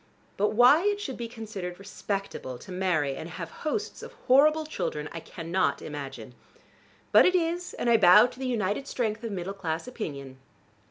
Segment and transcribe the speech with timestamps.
[0.35, 5.07] But why it should be considered respectable to marry and have hosts of horrible children
[5.11, 6.33] I cannot imagine.
[7.11, 10.39] But it is, and I bow to the united strength of middle class opinion.